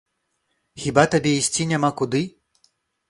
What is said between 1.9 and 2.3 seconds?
куды?